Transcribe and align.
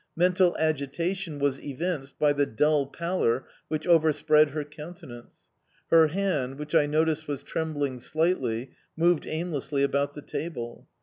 Mental 0.15 0.57
agitation 0.57 1.37
was 1.37 1.61
evinced 1.63 2.17
by 2.17 2.33
the 2.33 2.47
dull 2.47 2.87
pallor 2.87 3.45
which 3.67 3.85
overspread 3.85 4.49
her 4.49 4.63
countenance; 4.63 5.47
her 5.91 6.07
hand, 6.07 6.57
which 6.57 6.73
I 6.73 6.87
noticed 6.87 7.27
was 7.27 7.43
trembling 7.43 7.99
slightly, 7.99 8.71
moved 8.97 9.27
aimlessly 9.27 9.83
about 9.83 10.15
the 10.15 10.23
table. 10.23 10.87